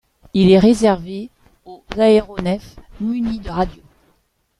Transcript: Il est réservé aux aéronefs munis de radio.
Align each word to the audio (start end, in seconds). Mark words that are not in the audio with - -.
Il 0.33 0.49
est 0.49 0.57
réservé 0.57 1.29
aux 1.63 1.83
aéronefs 1.95 2.77
munis 2.99 3.37
de 3.37 3.51
radio. 3.51 3.83